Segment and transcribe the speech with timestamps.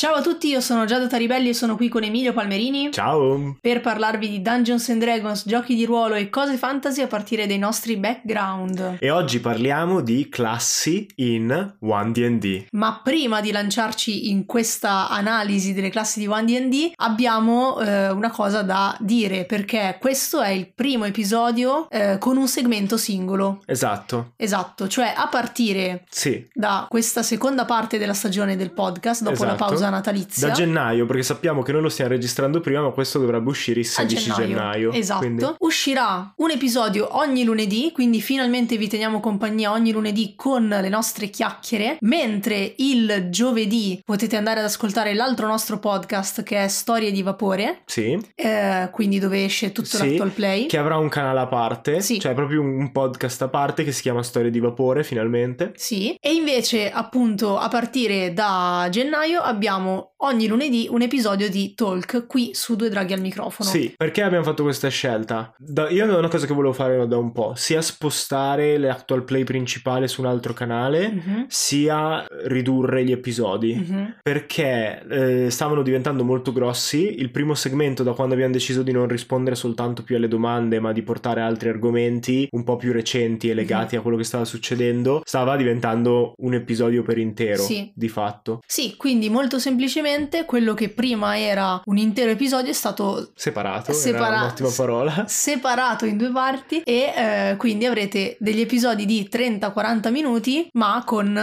[0.00, 3.56] Ciao a tutti, io sono Giada Taribelli e sono qui con Emilio Palmerini Ciao!
[3.60, 7.58] per parlarvi di Dungeons and Dragons, giochi di ruolo e cose fantasy a partire dai
[7.58, 8.98] nostri background.
[9.00, 12.66] E oggi parliamo di classi in 1D&D.
[12.70, 18.62] Ma prima di lanciarci in questa analisi delle classi di 1D&D abbiamo eh, una cosa
[18.62, 23.62] da dire perché questo è il primo episodio eh, con un segmento singolo.
[23.66, 26.48] Esatto, Esatto, cioè a partire sì.
[26.52, 29.56] da questa seconda parte della stagione del podcast, dopo la
[29.87, 29.87] Esatto.
[29.88, 30.48] Pausa natalizia.
[30.48, 33.86] Da gennaio, perché sappiamo che noi lo stiamo registrando prima, ma questo dovrebbe uscire il
[33.86, 34.92] a 16 gennaio.
[34.92, 35.20] Esatto.
[35.20, 40.88] Quindi- Uscirà un episodio ogni lunedì, quindi finalmente vi teniamo compagnia ogni lunedì con le
[40.88, 47.10] nostre chiacchiere, mentre il giovedì potete andare ad ascoltare l'altro nostro podcast che è Storie
[47.12, 50.66] di Vapore, Sì, eh, quindi dove esce tutto Sì, l'actual play.
[50.66, 52.18] che avrà un canale a parte, Sì.
[52.20, 55.72] cioè proprio un podcast a parte che si chiama Storie di Vapore, finalmente.
[55.76, 62.26] Sì, e invece appunto a partire da gennaio abbiamo ogni lunedì un episodio di Talk
[62.26, 63.68] qui su Due Draghi al microfono.
[63.68, 65.52] Sì, perché abbiamo fatto questa scelta?
[65.56, 69.44] Da- io è una cosa che volevo fare da un po', sia spostare l'actual play
[69.44, 73.74] principale su un altro canale, Mhm, sia ridurre gli episodi.
[73.74, 74.16] mhm.
[74.22, 77.18] perché eh, stavano diventando molto grossi.
[77.18, 80.92] Il primo segmento, da quando abbiamo deciso di non rispondere soltanto più alle domande, ma
[80.92, 84.00] di portare altri argomenti un po' più recenti e legati Mhm.
[84.00, 87.90] a quello che stava succedendo, stava diventando un episodio per intero, Sì.
[87.94, 88.60] di fatto.
[88.66, 94.40] Sì, quindi molto semplicemente quello che prima era un intero episodio è stato Separato, Separa-
[94.42, 95.24] un'ottima parola.
[95.28, 101.36] separato in due parti e eh, quindi avrete degli episodi di 30-40 minuti ma con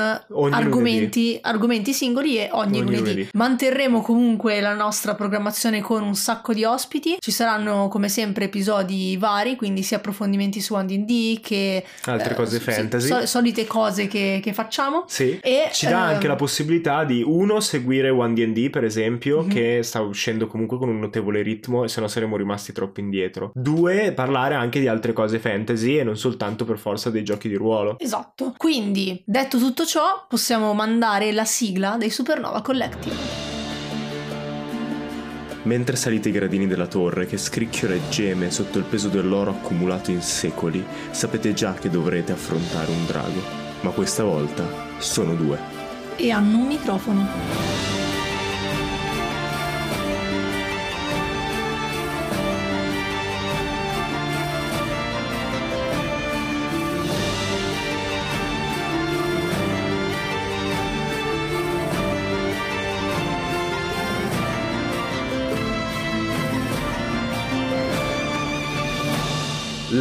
[0.52, 3.00] argomenti, argomenti singoli e ogni, Ogni lunedì.
[3.02, 3.30] lunedì.
[3.34, 9.16] Manterremo comunque la nostra programmazione con un sacco di ospiti, ci saranno come sempre episodi
[9.18, 13.08] vari, quindi sia approfondimenti su 1D che Altre eh, cose fantasy.
[13.08, 15.04] so- solite cose che, che facciamo.
[15.08, 15.38] Sì.
[15.44, 19.50] E, Ci dà anche ehm, la possibilità di uno seguire One D&D per esempio Mhm.
[19.50, 23.52] che sta uscendo comunque con un notevole ritmo e se no saremmo rimasti troppo indietro.
[23.54, 27.56] Due, parlare anche di altre cose fantasy e non soltanto per forza dei giochi di
[27.56, 27.98] ruolo.
[28.00, 28.54] Esatto.
[28.58, 33.16] Quindi, detto tutto ciò, possiamo mandare la sigla dei Supernova Collective.
[35.64, 40.12] Mentre salite i gradini della torre che scricchiola e geme sotto il peso dell'oro accumulato
[40.12, 43.42] in secoli, sapete già che dovrete affrontare un drago.
[43.82, 44.64] Ma questa volta
[45.00, 45.58] sono due.
[46.18, 48.05] E hanno un microfono.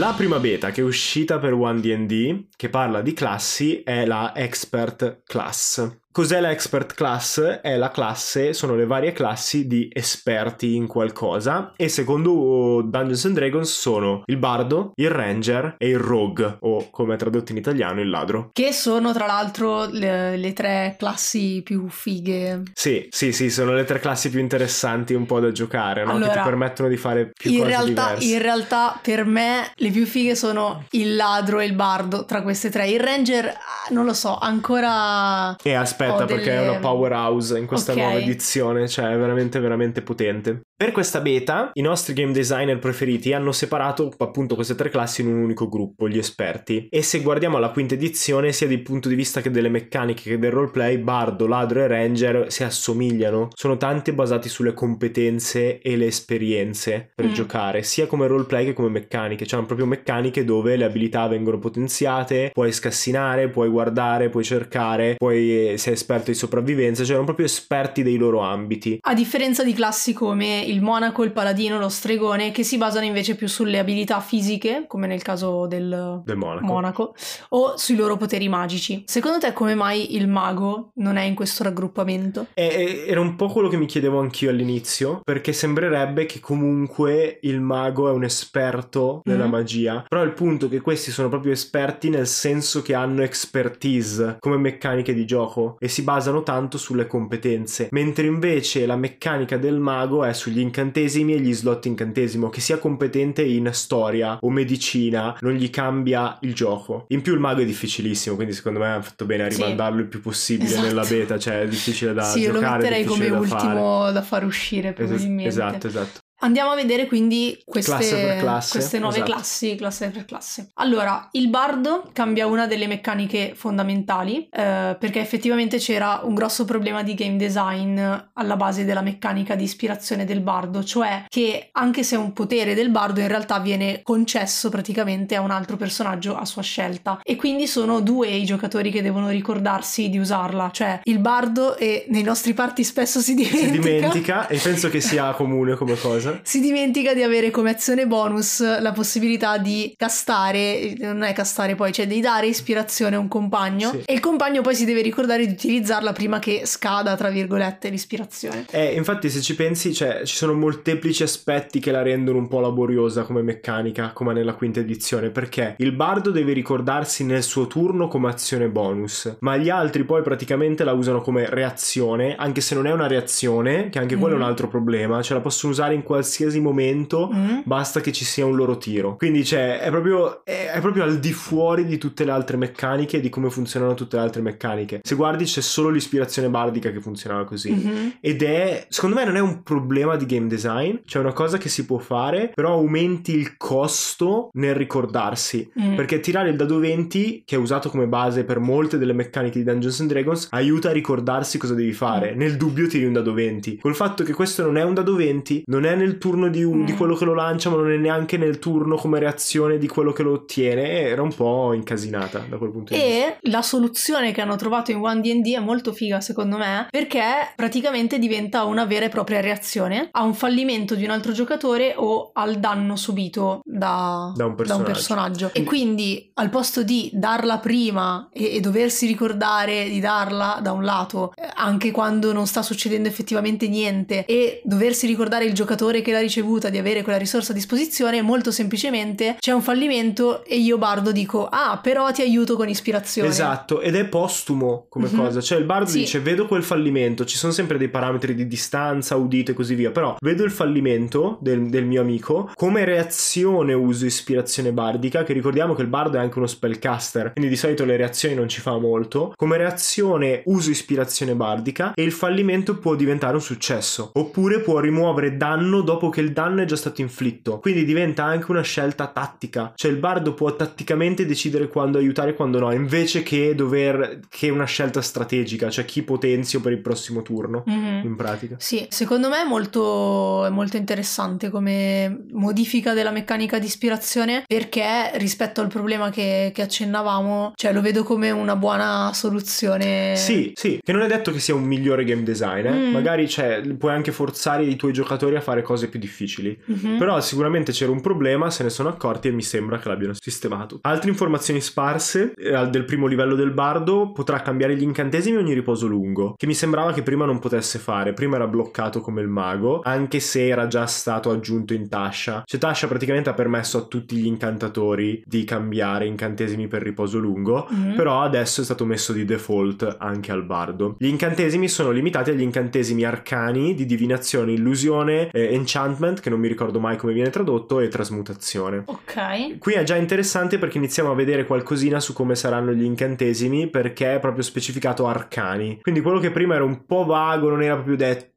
[0.04, 4.34] La prima beta che è uscita per One D&D, che parla di classi, è la
[4.36, 6.02] Expert Class.
[6.14, 7.40] Cos'è la Expert Class?
[7.40, 13.34] È la classe, sono le varie classi di esperti in qualcosa e secondo Dungeons and
[13.34, 18.00] Dragons sono il bardo, il ranger e il rogue, o come è tradotto in italiano
[18.00, 18.50] il ladro.
[18.52, 22.62] Che sono tra l'altro le, le tre classi più fighe.
[22.74, 26.12] Sì, sì, sì, sono le tre classi più interessanti un po' da giocare, no?
[26.12, 28.32] che Allora, ti permettono di fare più In cose realtà, diverse.
[28.32, 32.70] in realtà, per me, le più fighe sono il ladro e il bardo tra queste
[32.70, 32.86] tre.
[32.86, 35.56] Il ranger, ah, non lo so, ancora.
[35.60, 37.98] E aspetta, ho perché è delle- una powerhouse in questa Ok.
[37.98, 40.60] nuova edizione, cioè è veramente, veramente potente.
[40.76, 45.28] Per questa beta, i nostri game designer preferiti hanno separato appunto queste tre classi in
[45.28, 46.88] un unico gruppo, gli esperti.
[46.90, 50.38] E se guardiamo la quinta edizione, sia dal punto di vista che delle meccaniche che
[50.38, 53.50] del roleplay, Bardo, Ladro e Ranger si assomigliano.
[53.54, 57.32] Sono tanti basati sulle competenze e le esperienze per Mm.
[57.32, 59.46] giocare, sia come roleplay che come meccaniche.
[59.46, 65.14] Cioè, hanno proprio meccaniche dove le abilità vengono potenziate, puoi scassinare, puoi guardare, puoi cercare,
[65.18, 68.98] puoi eh, sei esperto di sopravvivenza, cioè erano proprio esperti dei loro ambiti.
[69.00, 73.34] A differenza di classi come il monaco, il paladino, lo stregone, che si basano invece
[73.34, 76.64] più sulle abilità fisiche, come nel caso del Del monaco.
[76.66, 77.14] monaco,
[77.50, 79.04] o sui loro poteri magici.
[79.06, 82.46] Secondo te come mai il mago non è in questo raggruppamento?
[82.54, 87.38] E- e- era un po' quello che mi chiedevo anch'io all'inizio, perché sembrerebbe che comunque
[87.42, 89.50] il mago è un esperto nella Mhm.
[89.50, 94.36] magia, però il punto è che questi sono proprio esperti nel senso che hanno expertise
[94.40, 99.78] come meccaniche di gioco e si basano tanto sulle competenze, mentre invece la meccanica del
[99.78, 105.36] mago è sugli incantesimi e gli slot incantesimo, che sia competente in storia o medicina
[105.40, 107.06] non gli cambia il gioco.
[107.08, 109.60] In più il mago è difficilissimo, quindi secondo me hanno fatto bene a Sì.
[109.62, 110.86] rimandarlo il più possibile Esatto.
[110.86, 113.66] nella beta, cioè è difficile da sì, io lo giocare, metterei come da fare.
[113.66, 115.48] ultimo da far uscire probabilmente.
[115.48, 116.20] esatto, esatto.
[116.44, 119.32] Andiamo a vedere quindi queste, Classe classe, queste nuove esatto.
[119.32, 120.68] classi, classe per classe.
[120.74, 127.02] Allora, il bardo cambia una delle meccaniche fondamentali eh, perché effettivamente c'era un grosso problema
[127.02, 132.16] di game design alla base della meccanica di ispirazione del bardo, cioè che anche se
[132.16, 136.44] è un potere del bardo in realtà viene concesso praticamente a un altro personaggio a
[136.44, 141.20] sua scelta e quindi sono due i giocatori che devono ricordarsi di usarla, cioè il
[141.20, 143.64] bardo e nei nostri party spesso si dimentica.
[143.64, 146.33] Si dimentica e penso che sia comune come cosa.
[146.42, 151.92] Si dimentica di avere come azione bonus la possibilità di castare, non è castare poi,
[151.92, 154.02] cioè di dare ispirazione a un compagno Sì.
[154.06, 158.66] e il compagno poi si deve ricordare di utilizzarla prima che scada, tra virgolette, l'ispirazione.
[158.70, 162.60] Eh, infatti se ci pensi, cioè, ci sono molteplici aspetti che la rendono un po'
[162.60, 168.08] laboriosa come meccanica, come nella quinta edizione, perché il bardo deve ricordarsi nel suo turno
[168.08, 172.86] come azione bonus, ma gli altri poi praticamente la usano come reazione, anche se non
[172.86, 174.48] è una reazione, che anche quello è un Mhm.
[174.48, 176.22] altro problema, cioè la possono usare in qualsiasi
[176.60, 177.60] momento, Mm?
[177.64, 179.16] basta che ci sia un loro tiro.
[179.16, 183.16] Quindi cioè, è proprio, è, è proprio al di fuori di tutte le altre meccaniche
[183.18, 185.00] e di come funzionano tutte le altre meccaniche.
[185.02, 187.70] Se guardi c'è solo l'ispirazione bardica che funzionava così.
[187.70, 188.12] Mhm.
[188.20, 191.68] Ed è, secondo me, non è un problema di game design, cioè una cosa che
[191.68, 195.70] si può fare, però aumenti il costo nel ricordarsi.
[195.80, 195.94] Mm.
[195.94, 199.64] Perché tirare il dado 20, che è usato come base per molte delle meccaniche di
[199.64, 202.34] Dungeons and Dragons, aiuta a ricordarsi cosa devi fare.
[202.34, 202.38] Mm.
[202.38, 203.78] Nel dubbio tiri un dado 20.
[203.78, 206.78] Col fatto che questo non è un dado 20, non è nel turno di, un-
[206.80, 206.84] Mm.
[206.84, 210.12] di quello che lo lancia, ma non è neanche nel turno come reazione di quello
[210.12, 213.14] che lo ottiene, era un po' incasinata da quel punto di vista.
[213.14, 217.22] E la soluzione che hanno trovato in One D&D è molto figa secondo me perché
[217.56, 222.30] praticamente diventa una vera e propria reazione a un fallimento di un altro giocatore o
[222.34, 225.50] al danno subito da, Da un personaggio.
[225.52, 230.84] E quindi al posto di darla prima e, e doversi ricordare di darla da un
[230.84, 236.12] lato eh, anche quando non sta succedendo effettivamente niente e doversi ricordare il giocatore che
[236.12, 240.78] l'ha ricevuta di avere quella risorsa a disposizione molto semplicemente c'è un fallimento e io
[240.78, 245.16] bardo dico ah però ti aiuto con ispirazione Esatto, ed è postumo come Mhm.
[245.16, 245.40] cosa.
[245.40, 245.98] Cioè, il bardo Sì.
[246.00, 247.24] dice: Vedo quel fallimento.
[247.24, 249.90] Ci sono sempre dei parametri di distanza, udito e così via.
[249.90, 252.50] Però vedo il fallimento del, del mio amico.
[252.54, 255.22] Come reazione uso ispirazione bardica.
[255.24, 257.32] Che ricordiamo che il bardo è anche uno spellcaster.
[257.32, 259.32] Quindi di solito le reazioni non ci fa molto.
[259.36, 261.92] Come reazione uso ispirazione bardica.
[261.94, 264.10] E il fallimento può diventare un successo.
[264.14, 267.58] Oppure può rimuovere danno dopo che il danno è già stato inflitto.
[267.60, 269.72] Quindi diventa anche una scelta tattica.
[269.74, 272.72] Cioè, il bardo può tatticamente decidere quando aiutare e quando no.
[272.72, 274.20] Invece che dover.
[274.28, 275.70] che una scelta strategica.
[275.70, 277.62] Cioè, chi potenzio per il prossimo turno.
[277.66, 278.00] Mhm.
[278.04, 278.56] In pratica.
[278.58, 285.10] Sì, secondo me è molto, è molto interessante come modifica della meccanica di ispirazione perché
[285.14, 290.16] rispetto al problema che, che accennavamo, cioè lo vedo come una buona soluzione.
[290.16, 292.72] Sì, sì, che non è detto che sia un migliore game design, eh.
[292.72, 292.92] Mm.
[292.92, 296.58] magari cioè, puoi anche forzare i tuoi giocatori a fare cose più difficili.
[296.64, 296.98] Mhm.
[296.98, 300.78] Però sicuramente c'era un problema, se ne sono accorti e mi sembra che l'abbiano sistemato.
[300.82, 305.86] Altre informazioni sparse eh, del primo livello del bardo potrà cambiare gli incantesimi ogni riposo
[305.86, 308.12] lungo, che mi sembrava che prima non potesse fare.
[308.12, 312.42] Prima era bloccato come il mago, anche se era già stato aggiunto in Tasha.
[312.44, 317.66] Cioè Tasha praticamente ha permesso a tutti gli incantatori di cambiare incantesimi per riposo lungo,
[317.70, 317.94] Mhm.
[317.96, 320.96] però adesso è stato messo di default anche al bardo.
[320.98, 326.48] Gli incantesimi sono limitati agli incantesimi arcani di divinazione, illusione, eh, enchantment, che non mi
[326.48, 328.82] ricordo mai come viene tradotto, e trasmutazione.
[328.86, 329.58] Ok.
[329.58, 334.14] Qui è già interessante perché iniziamo a vedere qualcosina su come saranno gli incantesimi perché
[334.14, 335.80] è proprio specificato arcani.
[335.82, 338.32] Quindi quello che prima era un po' vago, non era proprio detto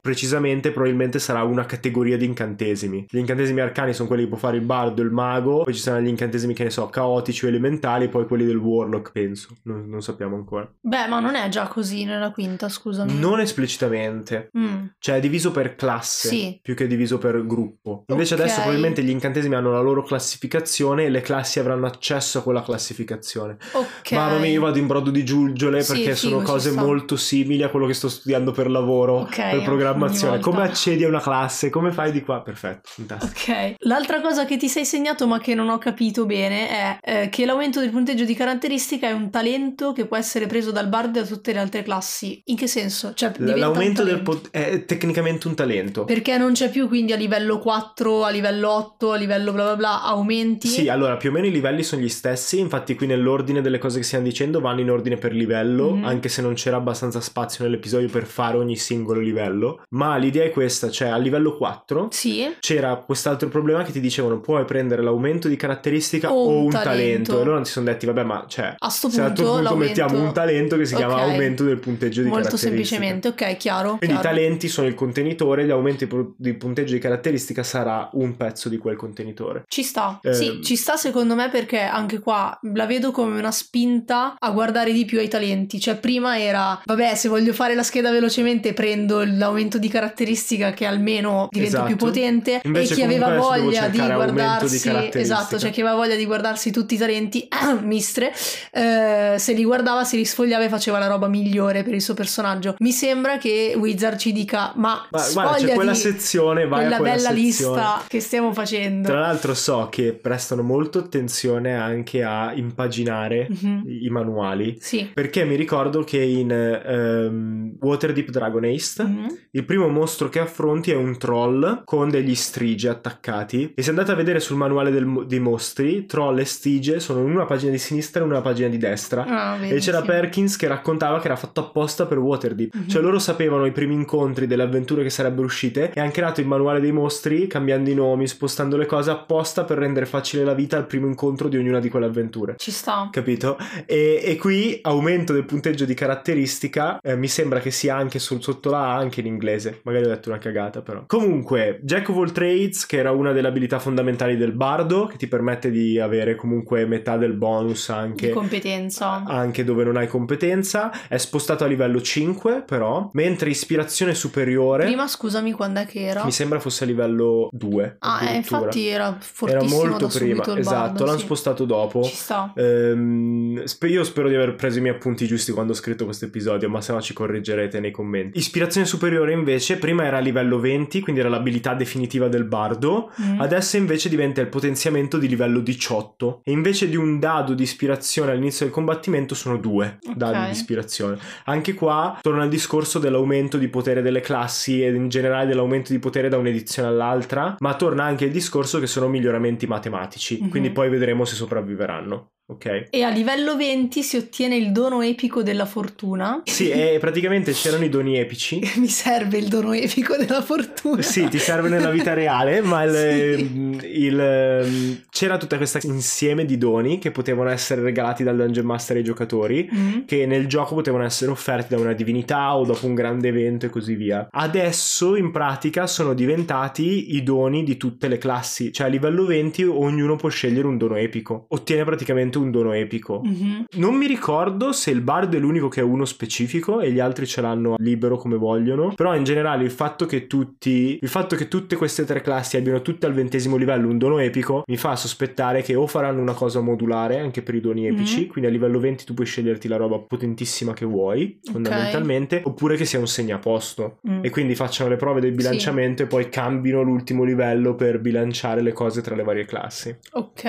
[0.00, 3.06] precisamente, probabilmente sarà una categoria di incantesimi.
[3.08, 6.04] Gli incantesimi arcani sono quelli che può fare il bardo, il mago, poi ci saranno
[6.04, 9.48] gli incantesimi che ne so, caotici o elementali, poi quelli del warlock, penso.
[9.64, 10.70] Non, non sappiamo ancora.
[10.80, 13.18] Beh, ma non è già così nella quinta, scusami.
[13.18, 14.50] Non esplicitamente.
[14.58, 14.84] Mm.
[14.98, 16.58] Cioè è diviso per classe Sì.
[16.62, 18.04] più che diviso per gruppo.
[18.08, 18.40] Invece Ok.
[18.40, 22.62] adesso probabilmente gli incantesimi hanno la loro classificazione e le classi avranno accesso a quella
[22.62, 23.56] classificazione.
[23.72, 24.12] Ok.
[24.12, 27.68] Mamma mia, io vado in brodo di giugole Sì, perché sono cose molto simili a
[27.68, 30.38] quello che sto studiando per lavoro, Ok, per programmazione.
[30.40, 31.70] Come accedi a una classe?
[31.70, 32.40] Come fai di qua?
[32.42, 33.50] Perfetto, fantastico.
[33.52, 37.28] Ok, l'altra cosa che ti sei segnato ma che non ho capito bene è eh,
[37.28, 41.20] che l'aumento del punteggio di caratteristica è un talento che può essere preso dal bardo
[41.20, 42.40] da tutte le altre classi.
[42.46, 43.12] In che senso?
[43.14, 46.04] Cioè, L'aumento del pot- è tecnicamente un talento.
[46.04, 49.76] Perché non c'è più quindi a livello 4, a livello 8, a livello bla bla
[49.76, 50.68] bla, aumenti?
[50.68, 53.98] Sì, allora più o meno i livelli sono gli stessi, infatti qui nell'ordine delle cose
[53.98, 56.04] che stiamo dicendo vanno in ordine per livello, Mhm.
[56.04, 60.44] anche se non c'era abbastanza spazio nell'episodio per fare ogni singolo livello livello, ma l'idea
[60.44, 62.54] è questa, cioè a livello 4 Sì.
[62.60, 66.88] c'era quest'altro problema che ti dicevano puoi prendere l'aumento di caratteristica O o, un talento.
[67.32, 67.40] talento.
[67.40, 70.32] e loro ti sono detti vabbè ma cioè A sto punto, punto l'aumento- mettiamo un
[70.32, 71.20] talento che si chiama Ok.
[71.20, 73.96] aumento del punteggio di Molto caratteristica semplicemente, ok, chiaro.
[73.98, 74.22] quindi i chiaro.
[74.36, 75.66] talenti sono il contenitore,
[76.06, 79.64] pro- di punteggio di caratteristica sarà un pezzo di quel contenitore.
[79.66, 83.50] Ci sta, Eh, sì, ci sta secondo me perché anche qua la vedo come una
[83.50, 85.80] spinta a guardare di più ai talenti.
[85.80, 90.84] Cioè, prima era, vabbè, se voglio fare la scheda velocemente prendo l'aumento di caratteristica che
[90.86, 91.86] almeno divento Esatto.
[91.88, 95.18] più potente Invece e chi aveva voglia di di guardarsi, caratteristica.
[95.20, 97.46] esatto, cioè chi aveva voglia di guardarsi tutti i talenti,
[97.82, 98.32] mistre,
[98.72, 102.14] eh, se li guardava, se li sfogliava e faceva la roba migliore per il suo
[102.14, 102.74] personaggio.
[102.78, 106.98] Mi sembra che Wizard ci dica, ma, Ma guarda, c'è quella sezione, vai quella a
[106.98, 107.76] quella bella sezione.
[107.76, 109.08] lista che stiamo facendo.
[109.08, 113.82] Tra l'altro so che prestano molto attenzione anche a impaginare Mhm.
[113.86, 114.76] i manuali.
[114.80, 115.10] Sì.
[115.12, 118.84] Perché mi ricordo che in ehm, Waterdeep Dragon Ace
[119.14, 119.38] Mhm.
[119.52, 123.72] il primo mostro che affronti è un troll con degli strige attaccati.
[123.74, 127.30] E se andate a vedere sul manuale del dei mostri, troll e strige sono in
[127.30, 129.24] una pagina di sinistra e in una pagina di destra.
[129.24, 130.06] Ah, vedi, E c'era sì.
[130.06, 132.74] Perkins che raccontava che era fatto apposta per Waterdeep.
[132.74, 132.88] Mhm.
[132.88, 136.46] Cioè loro sapevano i primi incontri delle avventure che sarebbero uscite e hanno creato il
[136.46, 140.76] manuale dei mostri cambiando i nomi, spostando le cose apposta per rendere facile la vita
[140.76, 142.54] al primo incontro di ognuna di quelle avventure.
[142.58, 143.08] Ci sta.
[143.12, 143.56] Capito?
[143.86, 148.42] E, e qui aumento del punteggio di caratteristica eh, mi sembra che sia anche sul-
[148.42, 149.80] sotto la A anche in inglese.
[149.84, 151.04] Magari ho detto una cagata però.
[151.06, 155.28] Comunque, Jack of all Trades, che era una delle abilità fondamentali del bardo, che ti
[155.28, 159.22] permette di avere comunque metà del bonus anche Di competenza.
[159.24, 165.06] anche dove non hai competenza, è spostato a livello 5 però, mentre ispirazione superiore Prima
[165.06, 166.24] scusami quando è che era.
[166.24, 167.96] mi sembra fosse a livello 2.
[168.00, 171.24] Ah, eh, infatti era era fortissimo molto da prima, il esatto, bardo, l'hanno sì.
[171.24, 172.02] spostato dopo.
[172.04, 172.52] Ci sta.
[172.56, 176.68] Ehm, io spero di aver preso i miei appunti giusti quando ho scritto questo episodio,
[176.68, 178.38] ma se no ci correggerete nei commenti.
[178.38, 178.93] Ispirazione superiore
[179.32, 183.40] invece, prima era a livello 20, quindi era l'abilità definitiva del bardo, Mm.
[183.40, 188.32] Adesso invece diventa il potenziamento di livello 18 e invece di un dado di ispirazione
[188.32, 190.14] all'inizio del combattimento sono due Ok.
[190.16, 191.18] dadi di ispirazione.
[191.44, 195.98] Anche qua torna al discorso dell'aumento di potere delle classi e in generale dell'aumento di
[195.98, 200.48] potere da un'edizione all'altra, ma torna anche il discorso che sono miglioramenti matematici, Mhm.
[200.48, 202.28] quindi poi vedremo se sopravviveranno.
[202.46, 202.88] Ok?
[202.90, 206.42] E a livello 20 si ottiene il dono epico della fortuna.
[206.44, 208.60] Sì, e praticamente c'erano i doni epici.
[208.76, 211.00] Mi serve il dono epico della fortuna.
[211.00, 214.02] Sì, ti serve nella vita reale, ma il- Sì.
[214.04, 219.04] il- c'era tutta questa insieme di doni che potevano essere regalati dal Dungeon Master ai
[219.04, 219.66] giocatori.
[219.72, 220.00] Mm.
[220.04, 223.70] Che nel gioco potevano essere offerti da una divinità o dopo un grande evento e
[223.70, 224.28] così via.
[224.30, 229.62] Adesso in pratica sono diventati i doni di tutte le classi, cioè a livello 20
[229.64, 233.20] ognuno può scegliere un dono epico, ottiene praticamente un dono epico.
[233.24, 233.64] Mhm.
[233.76, 237.26] Non mi ricordo se il bardo è l'unico che è uno specifico e gli altri
[237.26, 238.92] ce l'hanno libero come vogliono.
[238.94, 240.98] Però in generale il fatto che tutti.
[241.00, 244.62] Il fatto che tutte queste tre classi abbiano tutte al ventesimo livello un dono epico
[244.66, 248.22] mi fa sospettare che o faranno una cosa modulare anche per i doni epici.
[248.22, 248.26] Mhm.
[248.28, 252.42] Quindi a livello 20 tu puoi sceglierti la roba potentissima che vuoi, fondamentalmente.
[252.44, 253.98] Oppure che sia un segnaposto.
[254.08, 254.24] Mm.
[254.24, 258.72] E quindi facciano le prove del bilanciamento e poi cambino l'ultimo livello per bilanciare le
[258.72, 260.42] cose tra le varie classi Ok.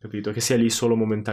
[0.00, 0.30] capito?
[0.32, 1.23] Che sia lì solo momentaneamente.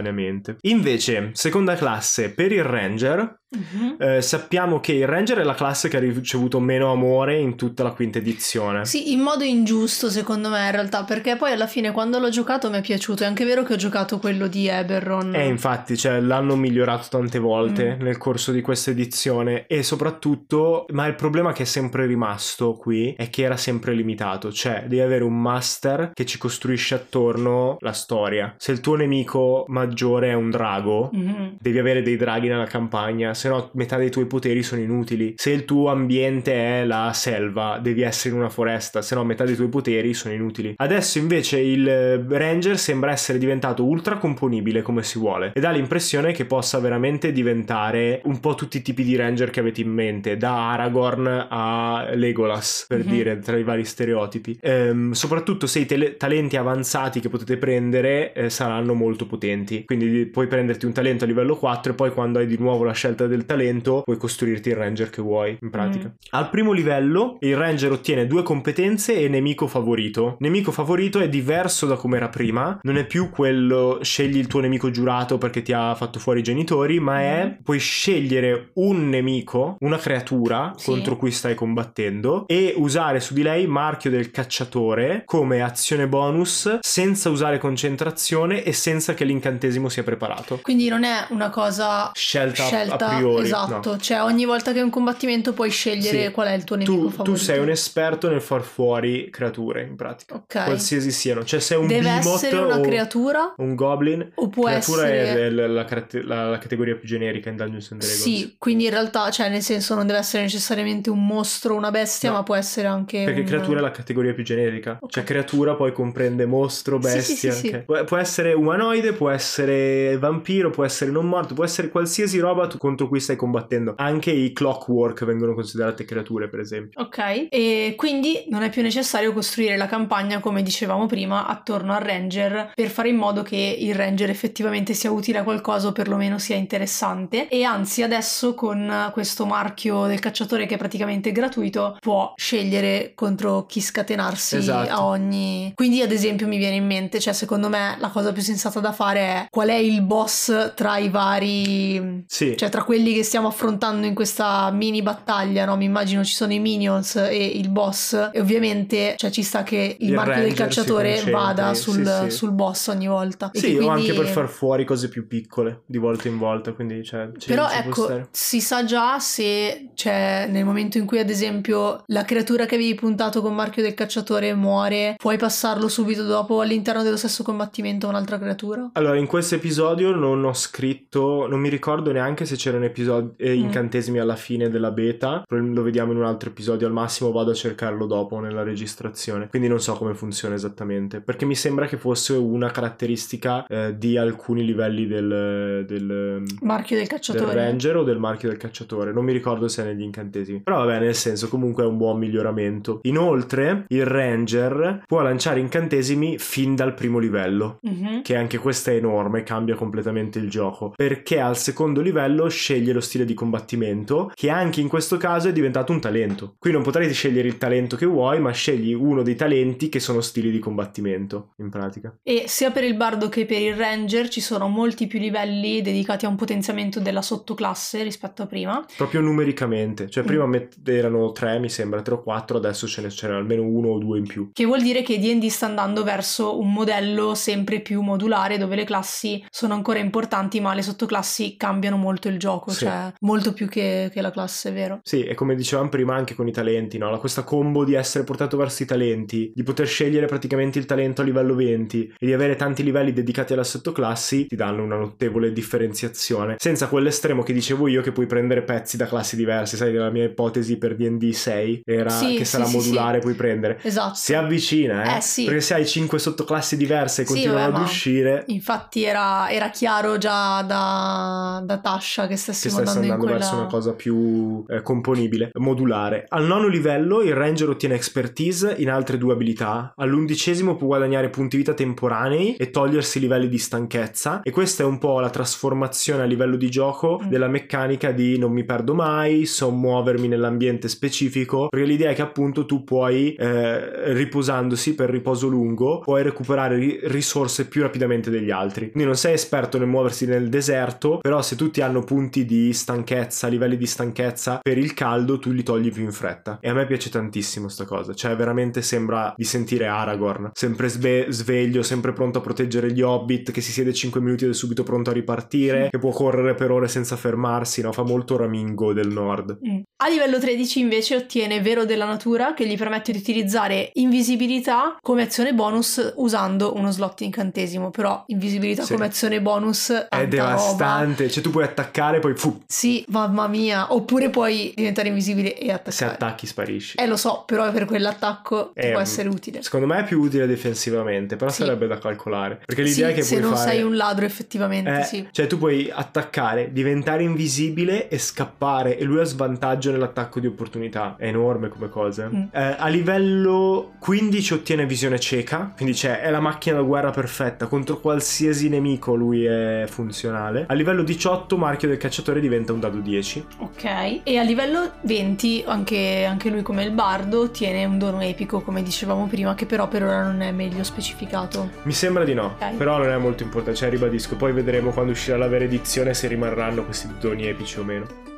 [0.61, 3.95] Invece, seconda classe, per il Ranger, Mhm.
[3.99, 7.83] eh, sappiamo che il Ranger è la classe che ha ricevuto meno amore in tutta
[7.83, 8.85] la quinta edizione.
[8.85, 12.69] Sì, in modo ingiusto secondo me in realtà, perché poi alla fine quando l'ho giocato
[12.69, 13.23] mi è piaciuto.
[13.23, 15.35] È anche vero che ho giocato quello di Eberron.
[15.35, 18.01] E infatti, cioè, l'hanno migliorato tante volte Mm.
[18.03, 23.13] nel corso di questa edizione e soprattutto, ma il problema che è sempre rimasto qui
[23.17, 27.91] è che era sempre limitato, cioè devi avere un master che ci costruisce attorno la
[27.93, 28.53] storia.
[28.57, 31.57] Se il tuo nemico maggiore è un drago, Mhm.
[31.59, 35.33] devi avere dei draghi nella campagna, se no metà dei tuoi poteri sono inutili.
[35.35, 39.45] Se il tuo ambiente è la selva, devi essere in una foresta, se no metà
[39.45, 40.73] dei tuoi poteri sono inutili.
[40.77, 46.33] Adesso invece il Ranger sembra essere diventato ultra componibile come si vuole e dà l'impressione
[46.33, 50.37] che possa veramente diventare un po' tutti i tipi di Ranger che avete in mente,
[50.37, 53.09] da Aragorn a Legolas, per Mhm.
[53.11, 54.59] dire, tra i vari stereotipi.
[54.61, 60.25] Ehm, soprattutto se i tele- talenti avanzati che potete prendere eh, saranno molto potenti, quindi
[60.27, 63.25] puoi prenderti un talento a livello 4 e poi quando hai di nuovo la scelta
[63.31, 66.07] del talento puoi costruirti il ranger che vuoi in pratica.
[66.07, 66.11] Mm.
[66.31, 70.35] Al primo livello il ranger ottiene due competenze e nemico favorito.
[70.39, 74.59] Nemico favorito è diverso da come era prima, non è più quello scegli il tuo
[74.59, 77.63] nemico giurato perché ti ha fatto fuori i genitori, ma è Mm.
[77.63, 80.85] puoi scegliere un nemico, una creatura Sì.
[80.91, 86.79] contro cui stai combattendo e usare su di lei marchio del cacciatore come azione bonus
[86.81, 90.59] senza usare concentrazione e senza che l'incantesimo sia preparato.
[90.61, 93.43] Quindi non è una cosa Scelta, Scelta a priori.
[93.45, 93.97] esatto, no.
[93.99, 96.31] cioè ogni volta che è un combattimento puoi scegliere Sì.
[96.31, 97.23] qual è il tuo nemico Tu, favorito.
[97.23, 100.35] tu sei un esperto nel far fuori creature, in pratica.
[100.35, 100.63] Ok.
[100.65, 101.43] Qualsiasi siano.
[101.43, 104.31] Cioè, sei un Deve essere una o creatura un goblin.
[104.35, 105.45] o può creatura essere...
[105.47, 105.85] è la, la
[106.23, 108.21] la- la categoria più generica in Dungeons and Dragons.
[108.21, 112.29] Sì, quindi in realtà, cioè nel senso non deve essere necessariamente un mostro, una bestia,
[112.29, 112.37] No.
[112.37, 113.45] ma può essere anche Perché un...
[113.45, 114.97] creatura è la categoria più generica.
[114.99, 115.11] Ok.
[115.11, 117.51] Cioè, creatura poi comprende mostro, bestia.
[117.51, 117.73] sì, sì.
[117.75, 117.77] ok.
[117.83, 122.67] Può, può essere umanoide, può essere vampiro, può essere non morto, può essere qualsiasi roba
[122.67, 123.93] tu- contro cui stai combattendo.
[123.97, 127.01] Anche i clockwork vengono considerate creature, per esempio.
[127.01, 131.99] Ok, e quindi non è più necessario costruire la campagna, come dicevamo prima, attorno al
[132.01, 136.39] ranger per fare in modo che il ranger effettivamente sia utile a qualcosa o perlomeno
[136.39, 137.49] sia interessante.
[137.49, 143.65] E anzi, adesso con questo marchio del cacciatore che è praticamente gratuito, può scegliere contro
[143.65, 144.89] chi scatenarsi Esatto.
[144.89, 145.73] a ogni.
[145.75, 148.93] Quindi, ad esempio, mi viene in mente, cioè, secondo me la cosa più sensata da
[148.93, 152.55] fare è qual è il boss tra i vari Sì.
[152.55, 155.77] cioè, tra quelli che stiamo affrontando in questa mini battaglia, no?
[155.77, 158.31] Mi immagino ci sono i minions e il boss.
[158.33, 162.29] E ovviamente, cioè, ci sta che il, Il marchio del cacciatore vada sì, sul, sì.
[162.31, 163.49] sul boss ogni volta.
[163.53, 166.37] E Sì, che o quindi- anche per far fuori cose più piccole di volta in
[166.37, 171.19] volta, quindi cioè, ci- Però ecco, si sa già se, cioè, nel momento in cui,
[171.19, 176.23] ad esempio, la creatura che avevi puntato con marchio del cacciatore muore, puoi passarlo subito
[176.25, 178.89] dopo all'interno dello stesso combattimento a un'altra creatura?
[178.91, 183.55] Allora, in questo episodio non ho scritto, non mi ricordo neanche se c'erano episodi, eh,
[183.55, 183.63] Mm.
[183.63, 187.53] incantesimi alla fine della beta, lo vediamo in un altro episodio, al massimo vado a
[187.53, 192.33] cercarlo dopo nella registrazione, quindi non so come funziona esattamente, perché mi sembra che fosse
[192.33, 197.53] una caratteristica eh, di alcuni livelli del, del, Marchio del del cacciatore.
[197.53, 200.99] ranger o del marchio del cacciatore, non mi ricordo se è negli incantesimi, però vabbè,
[200.99, 202.99] nel senso comunque è un buon miglioramento.
[203.03, 208.21] Inoltre, il ranger può lanciare incantesimi fin dal primo livello Mhm.
[208.21, 213.01] che anche questa è enorme, cambia completamente il gioco, perché al secondo livello sceglie lo
[213.01, 216.55] stile di combattimento, che anche in questo caso è diventato un talento.
[216.57, 220.21] Qui non potrai scegliere il talento che vuoi, ma scegli uno dei talenti che sono
[220.21, 222.15] stili di combattimento, in pratica.
[222.23, 226.25] E sia per il bardo che per il ranger ci sono molti più livelli dedicati
[226.25, 228.85] a un potenziamento della sottoclasse rispetto a prima.
[228.95, 230.27] Proprio numericamente, cioè Mm.
[230.27, 233.89] prima met- erano tre, mi sembra, tre o quattro, adesso ce ne c'era almeno uno
[233.89, 234.49] o due in più.
[234.53, 238.85] Che vuol dire che D&D sta andando verso un modello sempre più modulare dove le
[238.85, 242.85] classi sono ancora importanti ma le sottoclassi cambiano molto il gioco, Sì.
[242.85, 244.99] cioè molto più che, che la classe, vero?
[245.03, 247.17] Sì, e come dicevamo prima anche con i talenti, no?
[247.19, 251.23] Questa combo di essere portato verso i talenti, di poter scegliere praticamente il talento a
[251.23, 256.55] livello 20 e di avere tanti livelli dedicati alla sottoclassi, ti danno una notevole differenziazione.
[256.57, 260.25] Senza quell'estremo che dicevo io che puoi prendere pezzi da classi diverse, sai, la mia
[260.25, 263.79] ipotesi per D&D 6 era Sì, che sarà sì, modulare, puoi prendere.
[263.83, 264.15] Esatto.
[264.15, 265.19] Si avvicina, eh?
[265.19, 265.45] Eh.
[265.45, 270.17] Perché se hai 5 sottoclassi diverse e continuano vabbè, ad uscire, Infatti era, era chiaro
[270.17, 273.39] già da, da Tasha che che stessimo stai andando in andando quella...
[273.39, 276.25] verso una cosa più eh, componibile, modulare.
[276.29, 279.93] Al nono livello il ranger ottiene expertise in altre due abilità.
[279.95, 284.41] All'undicesimo può guadagnare punti vita temporanei e togliersi livelli di stanchezza.
[284.43, 287.29] E questa è un po' la trasformazione a livello di gioco Mm.
[287.29, 291.67] della meccanica di non mi perdo mai, so muovermi nell'ambiente specifico.
[291.69, 296.99] Perché l'idea è che appunto tu puoi, eh, riposandosi per riposo lungo, puoi recuperare ri-
[297.03, 298.91] risorse più rapidamente degli altri.
[298.91, 303.47] Quindi non sei esperto nel muoversi nel deserto, però se tutti hanno punti di stanchezza,
[303.47, 306.57] livelli di stanchezza per il caldo, tu li togli più in fretta.
[306.61, 311.25] E a me piace tantissimo sta cosa, cioè veramente sembra di sentire Aragorn, sempre sve-
[311.29, 314.83] sveglio, sempre pronto a proteggere gli hobbit, che si siede 5 minuti ed è subito
[314.83, 317.91] pronto a ripartire, che può correre per ore senza fermarsi, no?
[317.91, 319.59] Fa molto Ramingo del nord.
[319.67, 319.79] Mm.
[320.03, 325.23] A livello 13 invece ottiene Vero della Natura che gli permette di utilizzare invisibilità come
[325.23, 328.93] azione bonus usando uno slot incantesimo, però invisibilità Sì.
[328.93, 330.25] come azione bonus È tanta roba.
[330.27, 335.71] devastante, cioè tu puoi attaccare poi fu, Sì, mamma mia, oppure puoi diventare invisibile e
[335.71, 335.91] attaccare.
[335.91, 336.97] se attacchi sparisci.
[336.97, 339.61] Eh lo so, però per quell'attacco ti Eh, può essere utile.
[339.61, 341.63] Secondo me è più utile defensivamente, però Sì.
[341.63, 342.61] sarebbe da calcolare.
[342.65, 343.69] Perché l'idea Sì, è che se non fare...
[343.71, 345.27] sei un ladro effettivamente, Eh, sì.
[345.31, 351.15] Cioè tu puoi attaccare, diventare invisibile e scappare e lui ha svantaggio nell'attacco di opportunità.
[351.17, 352.29] È enorme come cosa.
[352.33, 352.43] Mm.
[352.51, 357.67] Eh, a livello 15 ottiene visione cieca, quindi c'è, è la macchina da guerra perfetta,
[357.67, 360.65] contro qualsiasi nemico lui è funzionale.
[360.67, 363.45] A livello 18 marchio del cacciatore diventa un dado 10.
[363.57, 368.61] Ok, e a livello 20 anche, anche lui come il bardo ottiene un dono epico
[368.61, 371.69] come dicevamo prima che però per ora non è meglio specificato.
[371.83, 372.75] Mi sembra di no, Ok.
[372.75, 376.27] però non è molto importante, cioè ribadisco, poi vedremo quando uscirà la vera edizione se
[376.27, 378.30] rimarranno questi doni epici o meno.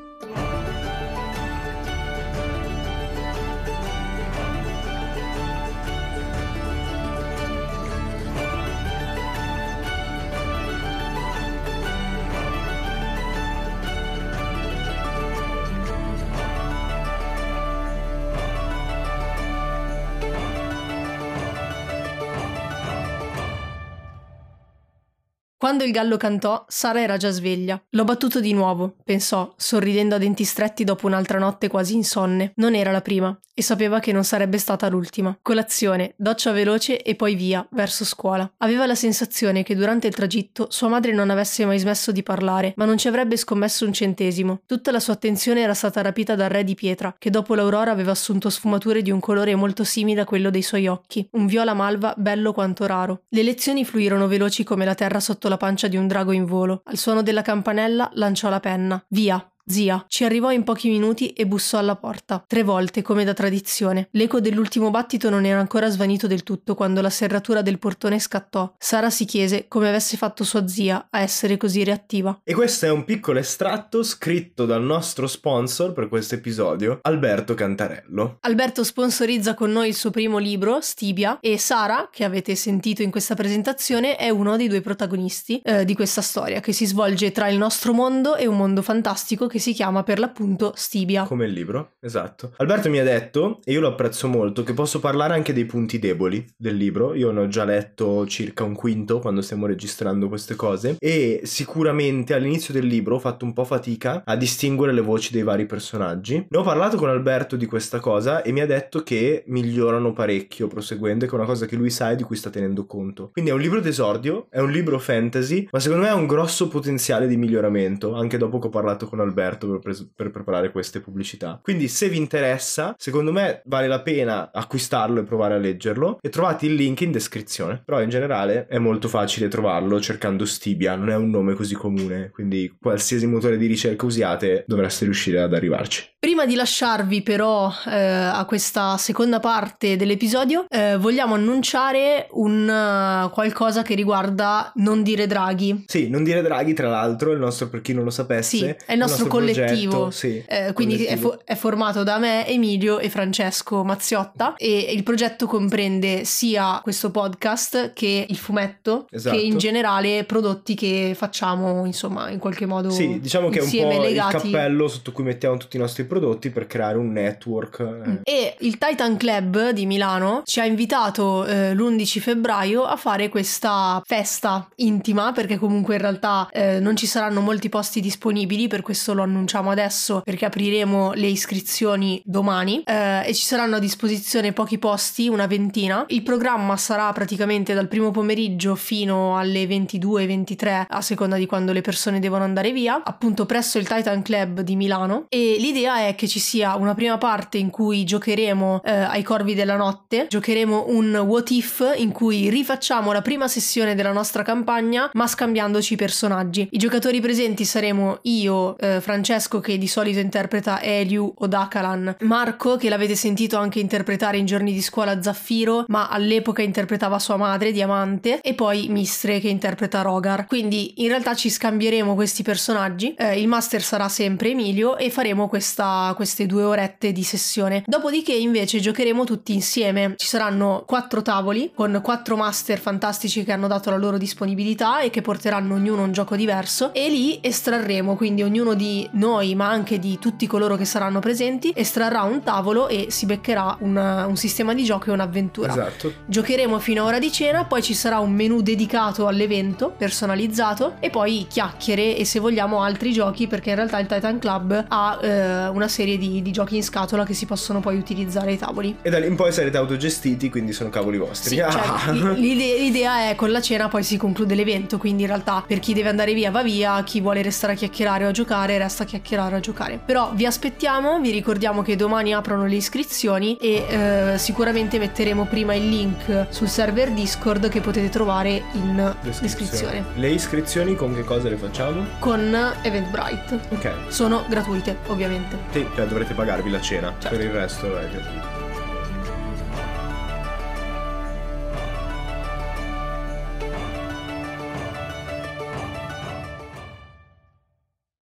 [25.74, 27.82] Quando il gallo cantò, Sara era già sveglia.
[27.90, 32.52] L'ho battuto di nuovo, pensò, sorridendo a denti stretti dopo un'altra notte quasi insonne.
[32.58, 35.38] Non era la prima, e sapeva che non sarebbe stata l'ultima.
[35.42, 38.52] Colazione, doccia veloce e poi via, verso scuola.
[38.58, 42.74] Aveva la sensazione che durante il tragitto sua madre non avesse mai smesso di parlare,
[42.78, 44.62] ma non ci avrebbe scommesso un centesimo.
[44.66, 48.12] Tutta la sua attenzione era stata rapita dal re di pietra, che dopo l'aurora aveva
[48.12, 52.14] assunto sfumature di un colore molto simile a quello dei suoi occhi, un viola malva
[52.18, 53.24] bello quanto raro.
[53.30, 56.82] Le lezioni fluirono veloci come la terra sotto la pancia di un drago in volo.
[56.84, 59.02] Al suono della campanella lanciò la penna.
[59.08, 63.34] Via, Zia ci arrivò in pochi minuti e bussò alla porta, tre volte come da
[63.34, 64.10] tradizione.
[64.12, 68.74] L'eco dell'ultimo battito non era ancora svanito del tutto quando la serratura del portone scattò.
[68.78, 72.42] Sara si chiese come avesse fatto sua zia a essere così reattiva.
[72.44, 78.40] E questo è un piccolo estratto scritto dal nostro sponsor per questo episodio, Alberto Cantarello.
[78.42, 83.12] Alberto sponsorizza con noi il suo primo libro, Stibia, e Sara, che avete sentito in
[83.12, 87.48] questa presentazione, è uno dei due protagonisti eh, di questa storia, che si svolge tra
[87.48, 91.26] il nostro mondo e un mondo fantastico che si chiama per l'appunto Stibia.
[91.26, 92.54] Come il libro, esatto.
[92.58, 96.00] Alberto mi ha detto, e io lo apprezzo molto, che posso parlare anche dei punti
[96.00, 97.14] deboli del libro.
[97.14, 102.34] Io ne ho già letto circa un quinto quando stiamo registrando queste cose e sicuramente
[102.34, 106.48] all'inizio del libro ho fatto un po' fatica a distinguere le voci dei vari personaggi.
[106.50, 110.66] Ne ho parlato con Alberto di questa cosa e mi ha detto che migliorano parecchio
[110.66, 113.30] proseguendo, che è una cosa che lui sa e di cui sta tenendo conto.
[113.32, 116.68] Quindi è un libro d'esordio, è un libro fantasy, ma secondo me ha un grosso
[116.68, 121.00] potenziale di miglioramento, anche dopo che ho parlato con Alberto Alberto per, per, preparare queste
[121.00, 121.60] pubblicità.
[121.62, 126.30] Quindi se vi interessa, secondo me vale la pena acquistarlo e provare a leggerlo e
[126.30, 127.82] trovate il link in descrizione.
[127.84, 132.30] Però in generale è molto facile trovarlo cercando Stibia, non è un nome così comune,
[132.32, 136.12] quindi qualsiasi motore di ricerca usiate dovreste riuscire ad arrivarci.
[136.24, 143.30] Prima di lasciarvi però eh, a questa seconda parte dell'episodio, eh, vogliamo annunciare un uh,
[143.32, 145.84] qualcosa che riguarda Non dire Draghi.
[145.86, 148.94] Sì, Non dire Draghi, tra l'altro, il nostro, per chi non lo sapesse, sì, è
[148.94, 150.12] il nostro, collettivo.
[150.12, 151.34] Sì, eh, quindi collettivo.
[151.34, 156.80] È, fo- è, formato da me, Emilio e Francesco Mazziotta e il progetto comprende sia
[156.84, 159.36] questo podcast che il fumetto, esatto.
[159.36, 162.90] che in generale prodotti che facciamo, insomma, in qualche modo.
[162.90, 164.36] Sì, diciamo che è un po' legati...
[164.36, 167.80] il cappello sotto cui mettiamo tutti i nostri prodotti per creare un network.
[167.80, 168.10] Eh.
[168.10, 168.16] Mm.
[168.24, 174.02] E il Titan Club di Milano ci ha invitato eh, l'11 febbraio a fare questa
[174.06, 179.14] festa intima perché comunque in realtà eh, non ci saranno molti posti disponibili, per questo
[179.14, 184.78] lo annunciamo adesso perché apriremo le iscrizioni domani eh, e ci saranno a disposizione pochi
[184.78, 186.06] posti, una ventina.
[186.10, 191.82] Il programma sarà praticamente dal primo pomeriggio fino alle 22-23 a seconda di quando le
[191.82, 196.28] persone devono andare via, appunto presso il Titan Club di Milano e l'idea è che
[196.28, 201.16] ci sia una prima parte in cui giocheremo eh, ai Corvi della Notte, giocheremo un
[201.16, 206.68] What If in cui rifacciamo la prima sessione della nostra campagna ma scambiandoci i personaggi.
[206.72, 209.13] I giocatori presenti saremo io, eh, Francesco
[209.60, 214.74] che di solito interpreta Eliu o Dakalan, Marco che l'avete sentito anche interpretare in giorni
[214.74, 220.48] di scuola Zaffiro ma all'epoca interpretava sua madre Diamante e poi Mistre che interpreta Rogar.
[220.48, 225.48] Quindi in realtà ci scambieremo questi personaggi, eh, il master sarà sempre Emilio e faremo
[225.48, 227.84] questa queste due orette di sessione.
[227.86, 230.14] Dopodiché invece giocheremo tutti insieme.
[230.18, 235.10] Ci saranno quattro tavoli con quattro master fantastici che hanno dato la loro disponibilità e
[235.10, 240.00] che porteranno ognuno un gioco diverso e lì estrarremo, quindi ognuno di noi ma anche
[240.00, 244.74] di tutti coloro che saranno presenti estrarrà un tavolo e si beccherà un, un sistema
[244.74, 245.72] di gioco e un'avventura.
[245.72, 246.14] Esatto.
[246.26, 251.10] Giocheremo fino a ora di cena, poi ci sarà un menu dedicato all'evento, personalizzato e
[251.10, 255.68] poi chiacchiere e se vogliamo altri giochi perché in realtà il Titan Club ha eh,
[255.68, 258.98] una una serie di, di, giochi in scatola che si possono poi utilizzare ai tavoli.
[259.02, 261.56] E da lì in poi sarete autogestiti, quindi sono cavoli vostri.
[261.56, 261.70] Sì, ah.
[261.70, 265.80] cioè, l'idea, l'idea è con la cena poi si conclude l'evento, quindi in realtà per
[265.80, 269.04] chi deve andare via va via, chi vuole restare a chiacchierare o a giocare resta
[269.06, 270.00] chiacchierare o a giocare.
[270.04, 275.74] Però vi aspettiamo, vi ricordiamo che domani aprono le iscrizioni e eh, sicuramente metteremo prima
[275.74, 280.04] il link sul server Discord che potete trovare in descrizione.
[280.16, 282.06] Le iscrizioni con che cosa le facciamo?
[282.20, 283.60] Con Eventbrite.
[283.70, 283.92] Ok.
[284.08, 285.58] Sono gratuite, ovviamente.
[285.72, 287.38] Sì, cioè dovrete pagarvi la cena, certo.
[287.38, 288.53] per il resto è gratuito.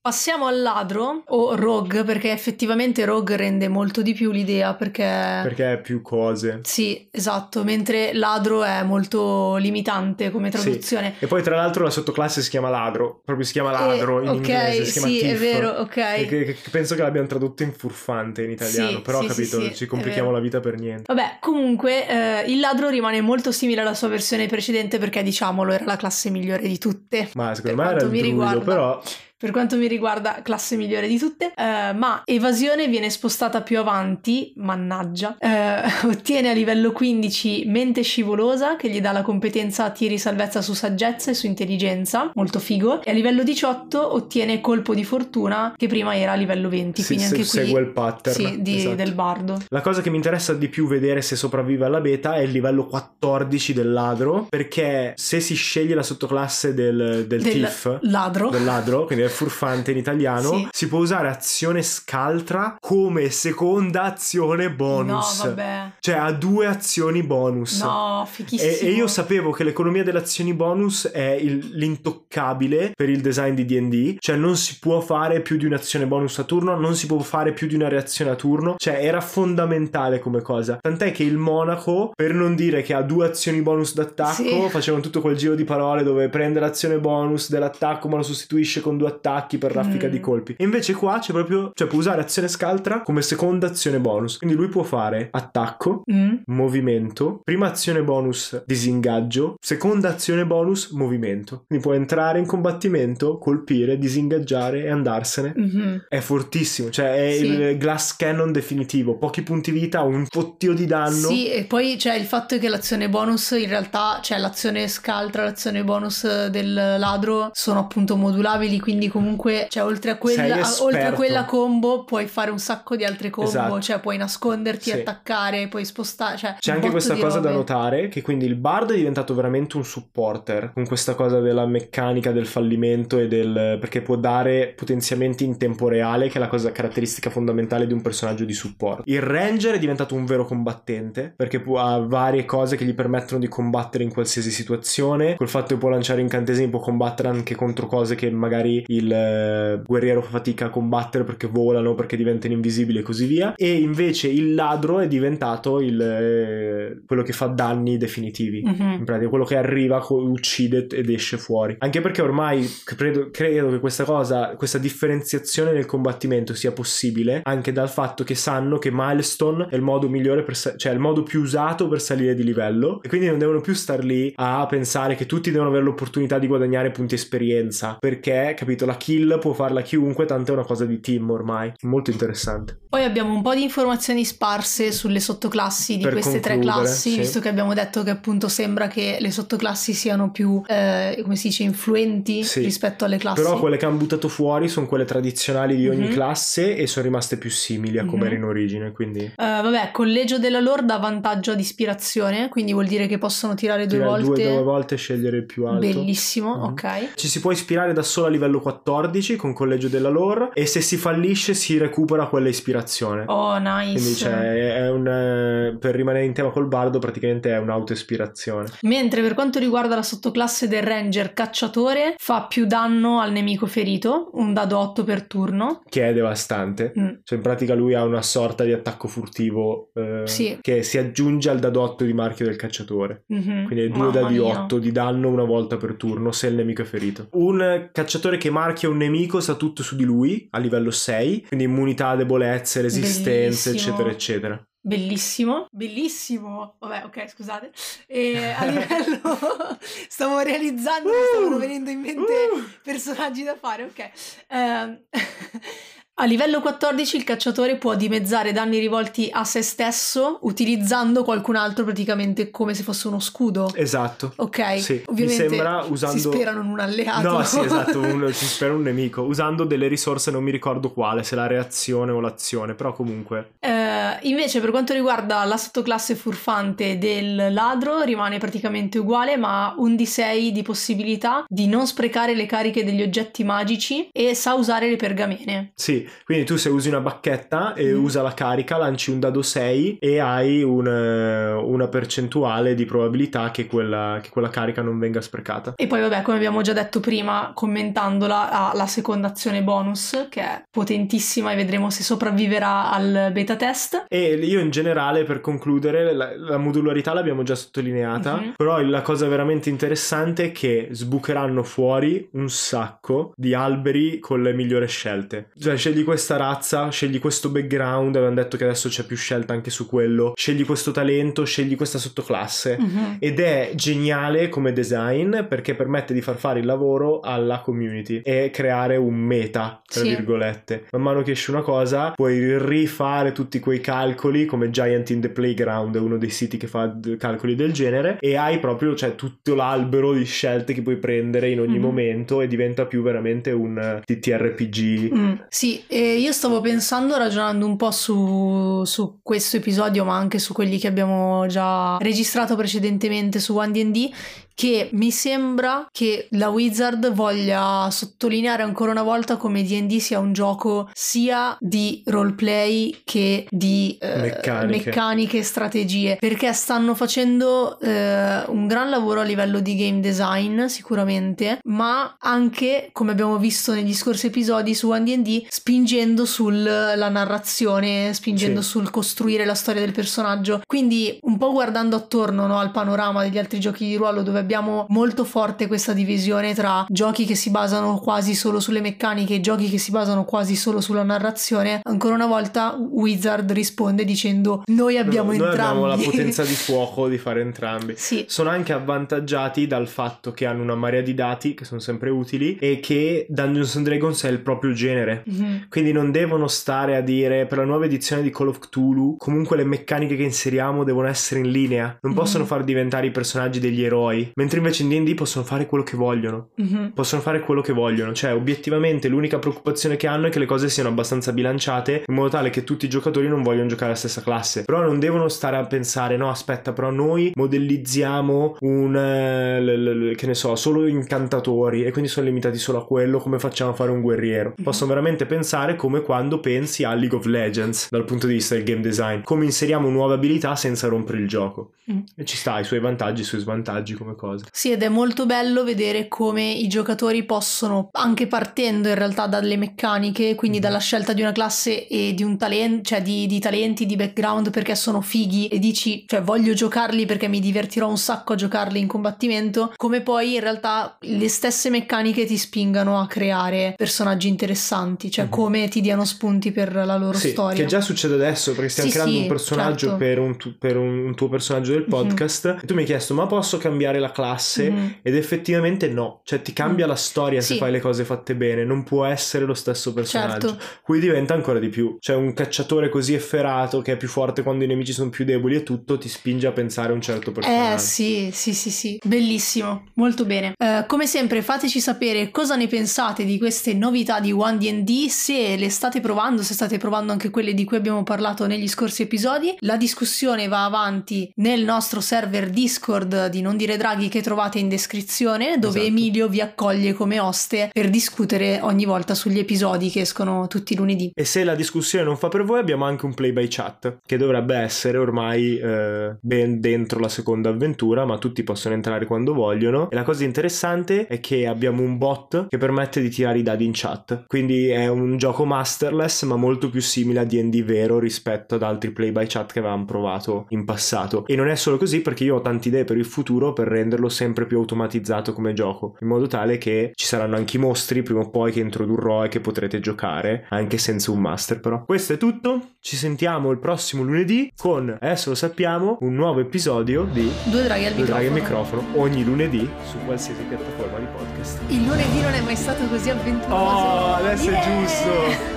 [0.07, 5.03] Passiamo al ladro o rogue, perché effettivamente rogue rende molto di più l'idea perché...
[5.03, 6.61] Perché è più cose.
[6.63, 11.15] Sì, esatto, mentre ladro è molto limitante come traduzione.
[11.19, 11.25] Sì.
[11.25, 14.29] E poi tra l'altro la sottoclasse si chiama ladro, proprio si chiama ladro eh, in
[14.29, 15.33] ok, inglese, si chiama sì, thief.
[15.33, 16.27] è vero, ok.
[16.29, 19.87] Che penso che l'abbiano tradotto in furfante in italiano, Sì, però sì, capito, sì, ci
[19.87, 21.13] complichiamo la vita per niente.
[21.13, 25.85] Vabbè, comunque eh, il ladro rimane molto simile alla sua versione precedente perché diciamolo era
[25.85, 27.29] la classe migliore di tutte.
[27.35, 29.03] Ma secondo me era il druido, riguarda- però
[29.39, 34.55] Per quanto mi riguarda, classe migliore di tutte, eh, ma evasione viene spostata più avanti,
[34.57, 40.17] mannaggia, eh, ottiene a livello 15 mente scivolosa che gli dà la competenza a tiri
[40.17, 45.05] salvezza su saggezza e su intelligenza, molto figo, e a livello 18 ottiene colpo di
[45.05, 48.35] fortuna che prima era a livello 20, si, quindi se- anche qui segue il pattern.
[48.35, 48.95] sì, di- esatto.
[48.95, 49.61] del bardo.
[49.69, 52.87] La cosa che mi interessa di più vedere se sopravvive alla beta è il livello
[52.87, 58.49] 14 del ladro, perché se si sceglie la sottoclasse del, del, Del thief, ladro.
[58.49, 60.69] del ladro, quindi è furfante in italiano, Sì.
[60.71, 65.39] si può usare azione scaltra come seconda azione bonus.
[65.43, 65.91] No, vabbè.
[66.01, 67.83] Cioè ha due azioni bonus.
[67.83, 68.89] No, E, fichissimo.
[68.91, 73.65] e io sapevo che l'economia delle azioni bonus è il- l'intoccabile per il design di
[73.65, 77.19] DD, cioè non si può fare più di un'azione bonus a turno, non si può
[77.21, 80.79] fare più di una reazione a turno, cioè era fondamentale come cosa.
[80.81, 84.67] Tant'è che il Monaco, per non dire che ha due azioni bonus d'attacco, Sì.
[84.69, 88.97] facevano tutto quel giro di parole dove prende l'azione bonus dell'attacco ma lo sostituisce con
[88.97, 90.11] due attacchi per raffica Mm.
[90.11, 90.55] di colpi.
[90.59, 94.39] E invece qua c'è proprio, cioè può usare azione scaltra come seconda azione bonus.
[94.39, 96.35] Quindi lui può fare attacco, Mm.
[96.47, 101.65] movimento, prima azione bonus disingaggio, seconda azione bonus movimento.
[101.67, 105.53] Quindi può entrare in combattimento, colpire, disingaggiare e andarsene.
[105.57, 106.05] Mhm.
[106.09, 107.47] È fortissimo, cioè è Sì.
[107.47, 111.29] il glass cannon definitivo, pochi punti vita, un fottio di danno.
[111.29, 115.85] Sì, e poi c'è il fatto che l'azione bonus in realtà, cioè l'azione scaltra, l'azione
[115.85, 121.45] bonus del ladro sono appunto modulabili, quindi comunque, cioè oltre a quella, oltre a quella
[121.45, 123.81] combo puoi fare un sacco di altre combo, Esatto.
[123.81, 124.93] cioè puoi nasconderti, Sì.
[124.93, 127.55] attaccare, puoi spostare, cioè C'è anche questa cosa da robe.
[127.59, 132.33] notare, che quindi il bardo è diventato veramente un supporter, con questa cosa della meccanica
[132.33, 133.77] del fallimento e del...
[133.81, 138.03] perché può dare potenziamenti in tempo reale, che è la cosa caratteristica fondamentale di un
[138.03, 139.03] personaggio di supporto.
[139.07, 143.41] Il ranger è diventato un vero combattente, perché può- ha varie cose che gli permettono
[143.41, 147.87] di combattere in qualsiasi situazione, col fatto che può lanciare incantesimi, può combattere anche contro
[147.87, 152.99] cose che magari il eh, guerriero fa fatica a combattere perché volano, perché diventano invisibili
[152.99, 153.55] e così via.
[153.57, 158.63] E invece il ladro è diventato il, eh, quello che fa danni definitivi.
[158.63, 158.93] Mhm.
[158.99, 161.77] In pratica, quello che arriva, uccide ed esce fuori.
[161.79, 167.73] Anche perché ormai credo, credo che questa cosa, questa differenziazione nel combattimento sia possibile anche
[167.73, 171.23] dal fatto che sanno che Milestone è il modo migliore per sa- cioè il modo
[171.23, 175.15] più usato per salire di livello e quindi non devono più star lì a pensare
[175.15, 179.83] che tutti devono avere l'opportunità di guadagnare punti esperienza perché, capito, la kill può farla
[179.83, 181.73] chiunque, tanto è una cosa di team ormai.
[181.83, 182.79] Molto interessante.
[182.89, 187.19] Poi abbiamo un po' di informazioni sparse sulle sottoclassi di Per queste tre classi, sì.
[187.19, 191.49] visto che abbiamo detto che appunto sembra che le sottoclassi siano più, eh, come si
[191.49, 192.61] dice, influenti Sì.
[192.63, 193.43] rispetto alle classi.
[193.43, 196.13] Però quelle che hanno buttato fuori sono quelle tradizionali di ogni Mhm.
[196.13, 198.27] classe e sono rimaste più simili a come Mhm.
[198.27, 202.87] era in origine, quindi Eh, vabbè, collegio della lore dà vantaggio ad ispirazione, quindi vuol
[202.87, 204.43] dire che possono tirare due tirare volte.
[204.43, 205.81] due, due volte e scegliere il più alto.
[205.81, 206.63] Bellissimo, Mhm.
[206.63, 207.13] ok.
[207.15, 210.81] Ci si può ispirare da solo a livello 14 con collegio della lore e se
[210.81, 213.25] si fallisce si recupera quella ispirazione.
[213.27, 213.93] Oh, nice.
[213.93, 218.69] Quindi c'è, è un, eh, per rimanere in tema col bardo praticamente è un'autoispirazione.
[218.83, 224.31] Mentre per quanto riguarda la sottoclasse del ranger cacciatore, fa più danno al nemico ferito,
[224.35, 225.83] un dado 8 per turno.
[225.89, 226.93] Che è devastante.
[226.99, 227.09] Mm.
[227.25, 230.59] Cioè in pratica lui ha una sorta di attacco furtivo eh, Sì.
[230.61, 233.25] che si aggiunge al dado 8 di marchio del cacciatore.
[233.29, 233.65] Mhm.
[233.67, 234.63] Quindi è due Mamma dadi mia.
[234.63, 237.29] 8 di danno una volta per turno se il nemico è ferito.
[237.33, 241.65] Un cacciatore che marchia un nemico sa tutto su di lui a livello 6, quindi
[241.67, 243.75] immunità, debolezze, resistenze, Bellissimo.
[243.77, 244.67] eccetera, eccetera.
[244.81, 246.77] Bellissimo, bellissimo.
[246.79, 247.73] Vabbè, ok, scusate.
[248.07, 249.39] E a livello
[250.09, 252.63] stavo realizzando che stavano venendo in mente Uh!
[252.83, 254.11] personaggi da fare, ok.
[254.49, 255.01] Ehm,
[256.19, 261.85] A livello 14 il cacciatore può dimezzare danni rivolti a se stesso utilizzando qualcun altro
[261.85, 263.71] praticamente come se fosse uno scudo.
[263.75, 264.33] Esatto.
[264.37, 267.21] Ok, Sì, mi ovviamente sembra usando- si sperano un alleato.
[267.21, 271.23] No, sì, esatto, un, si spera un nemico, usando delle risorse, non mi ricordo quale,
[271.23, 273.51] se la reazione o l'azione, però comunque...
[273.61, 279.75] Eh, invece, per quanto riguarda la sottoclasse furfante del ladro, rimane praticamente uguale, ma ha
[279.77, 284.89] un D6 di possibilità di non sprecare le cariche degli oggetti magici e sa usare
[284.89, 285.73] le pergamene.
[285.75, 288.05] Sì, quindi tu se usi una bacchetta e Mm.
[288.05, 293.51] usa la carica, lanci un dado 6 e hai un, eh, una percentuale di probabilità
[293.51, 295.75] che quella, che quella carica non venga sprecata.
[295.77, 300.41] E poi vabbè, come abbiamo già detto prima, commentandola, ha la seconda azione bonus, che
[300.41, 304.05] è potentissima e vedremo se sopravviverà al beta test.
[304.09, 308.53] E io in generale, per concludere, la, la modularità l'abbiamo già sottolineata, Mhm.
[308.57, 314.53] però la cosa veramente interessante è che sbucheranno fuori un sacco di alberi con le
[314.53, 315.51] migliori scelte.
[315.59, 319.71] Cioè, scegli questa razza, scegli questo background, abbiamo detto che adesso c'è più scelta anche
[319.71, 322.77] su quello, scegli questo talento, scegli questa sottoclasse.
[322.79, 323.17] Mhm.
[323.19, 328.51] Ed è geniale come design perché permette di far fare il lavoro alla community e
[328.53, 330.09] creare un meta, tra Sì.
[330.09, 330.85] virgolette.
[330.93, 335.31] Man mano che esce una cosa, puoi rifare tutti quei calcoli come Giant in the
[335.31, 339.55] Playground, è uno dei siti che fa calcoli del genere, e hai proprio cioè, tutto
[339.55, 341.83] l'albero di scelte che puoi prendere in ogni Mhm.
[341.83, 345.15] momento e diventa più veramente un eh, TTRPG.
[345.15, 350.39] Mm, sì, e io stavo pensando, ragionando un po' su, su questo episodio, ma anche
[350.39, 354.11] su quelli che abbiamo già registrato precedentemente su One D&D,
[354.57, 360.33] che mi sembra che la Wizard voglia sottolineare ancora una volta come D&D sia un
[360.33, 364.87] gioco sia di roleplay che di eh, Meccaniche.
[364.87, 370.65] meccaniche e strategie, perché stanno facendo eh, un gran lavoro a livello di game design
[370.67, 378.15] sicuramente, ma anche, come abbiamo visto negli scorsi episodi su One D&D, spingendo sulla narrazione,
[378.15, 378.69] spingendo Sì.
[378.71, 380.63] sul costruire la storia del personaggio.
[380.67, 384.87] Quindi un po' guardando attorno no, al panorama degli altri giochi di ruolo dove abbiamo
[384.91, 389.69] molto forte questa divisione tra giochi che si basano quasi solo sulle meccaniche e giochi
[389.69, 395.33] che si basano quasi solo sulla narrazione, ancora una volta Wizard risponde dicendo noi abbiamo
[395.33, 395.61] Noi entrambi.
[395.61, 397.95] abbiamo la potenza di fuoco di fare entrambi.
[397.97, 398.25] sì.
[398.29, 402.57] sono anche avvantaggiati dal fatto che hanno una marea di dati che sono sempre utili
[402.61, 405.25] e che Dungeons and Dragons è il proprio genere.
[405.27, 405.67] Mhm.
[405.69, 409.57] Quindi non devono stare a dire per la nuova edizione di Call of Cthulhu comunque
[409.57, 412.19] le meccaniche che inseriamo devono essere in linea, non Mhm.
[412.19, 415.97] possono far diventare i personaggi degli eroi, mentre invece in D&D possono fare quello che
[415.97, 416.51] vogliono.
[416.57, 416.93] Mhm.
[416.95, 420.69] Possono fare quello che vogliono, cioè obiettivamente l'unica preoccupazione che hanno è che le cose
[420.69, 424.21] siano abbastanza bilanciate in modo tale che tutti i giocatori non vogliono giocare la stessa
[424.23, 424.65] classe.
[424.65, 430.15] Però non devono stare a pensare, no aspetta, però noi modellizziamo un, eh, l- l-
[430.15, 433.75] che ne so, solo incantatori e quindi sono limitati solo a quello, come facciamo a
[433.75, 434.53] fare un guerriero.
[434.57, 434.65] Mhm.
[434.65, 438.65] Possono veramente pensare come quando pensi a League of Legends dal punto di vista del
[438.65, 441.73] game design, come inseriamo nuove abilità senza rompere il gioco.
[441.91, 441.99] Mm.
[442.17, 444.26] E ci sta, i suoi vantaggi, i suoi svantaggi come cosa.
[444.51, 449.57] Sì, ed è molto bello vedere come i giocatori possono, anche partendo in realtà dalle
[449.57, 450.63] meccaniche, quindi Mhm.
[450.65, 454.51] dalla scelta di una classe e di un talento, cioè di, di talenti, di background
[454.51, 458.79] perché sono fighi e dici, cioè voglio giocarli perché mi divertirò un sacco a giocarli
[458.79, 465.11] in combattimento, come poi in realtà le stesse meccaniche ti spingano a creare personaggi interessanti,
[465.11, 465.31] cioè Mhm.
[465.31, 467.57] come ti diano spunti per la loro Sì, storia.
[467.57, 469.97] che già succede adesso perché stiamo Sì, creando sì, un personaggio certo.
[469.97, 471.89] per, un, tu- per un- tuo personaggio del Mhm.
[471.91, 474.71] podcast e tu mi hai chiesto ma posso cambiare la classe?
[474.71, 474.95] Mhm.
[475.03, 476.89] Ed effettivamente no, cioè ti cambia Mm.
[476.89, 477.59] la storia se Sì.
[477.59, 480.49] fai le cose fatte bene, non può essere lo stesso personaggio.
[480.49, 480.65] Certo.
[480.83, 484.65] Qui diventa ancora di più, cioè un cacciatore così efferato che è più forte quando
[484.65, 487.75] i nemici sono più deboli e tutto ti spinge a pensare a un certo personaggio.
[487.75, 490.55] Eh sì, sì, sì, sì, bellissimo, molto bene.
[490.57, 495.57] Eh, come sempre fateci sapere cosa ne pensate di queste novità di One D&D, se
[495.57, 499.55] le state provando, se state provando anche quelle di cui abbiamo parlato negli scorsi episodi.
[499.61, 504.69] La discussione va avanti nel nostro server Discord di Non Dire Draghi che trovate in
[504.69, 505.87] descrizione, dove Esatto.
[505.87, 510.77] Emilio vi accoglie come oste per discutere ogni volta sugli episodi che escono tutti i
[510.77, 511.11] lunedì.
[511.15, 514.17] E se la discussione non fa per voi, abbiamo anche un play by chat che
[514.17, 519.91] dovrebbe essere ormai eh, ben dentro la seconda avventura, ma tutti possono entrare quando vogliono.
[519.91, 523.65] E la cosa interessante è che abbiamo un bot che permette di tirare i dadi
[523.65, 524.25] in chat.
[524.27, 528.91] Quindi è un gioco masterless, ma molto più simile a DD vero rispetto ad altri
[528.91, 531.27] play by chat che avevamo provato in passato.
[531.27, 534.09] E non è solo così, perché io ho tante idee per il futuro per renderlo
[534.09, 538.21] sempre più automatizzato come gioco, in modo tale che ci saranno anche i mostri prima
[538.21, 541.85] o poi che introdurrò e che potrete giocare anche senza un master però.
[541.85, 547.05] Questo è tutto, ci sentiamo il prossimo lunedì con, adesso lo sappiamo, un nuovo episodio
[547.05, 548.81] di Due draghi al Due Draghi microfono.
[548.81, 551.61] al microfono ogni lunedì su qualsiasi piattaforma di podcast.
[551.69, 553.55] Il lunedì non è mai stato così avventuroso.
[553.55, 554.61] Oh, adesso Yeah!
[554.61, 555.56] è giusto!